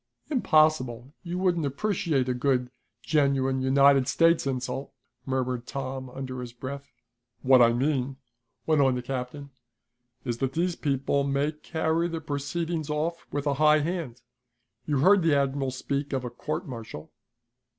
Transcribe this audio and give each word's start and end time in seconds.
"Impossible; 0.31 1.13
you 1.21 1.37
wouldn't 1.37 1.63
appreciate 1.63 2.27
a 2.27 2.33
good, 2.33 2.71
genuine 3.03 3.61
United 3.61 4.07
States 4.07 4.47
insult," 4.47 4.91
murmured 5.27 5.67
Tom 5.67 6.09
under 6.09 6.41
his 6.41 6.53
breath. 6.53 6.91
"What 7.43 7.61
I 7.61 7.71
mean," 7.71 8.17
went 8.65 8.81
on 8.81 8.95
the 8.95 9.03
captain, 9.03 9.51
"is 10.25 10.39
that 10.39 10.53
these 10.53 10.75
people 10.75 11.23
may 11.23 11.51
carry 11.51 12.07
the 12.07 12.19
proceedings 12.19 12.89
off 12.89 13.27
with 13.31 13.45
a 13.45 13.53
high 13.61 13.81
hand. 13.81 14.23
You 14.87 15.01
heard 15.01 15.21
the 15.21 15.35
admiral 15.37 15.69
speak 15.69 16.13
of 16.13 16.23
a 16.25 16.31
court 16.31 16.67
martial." 16.67 17.11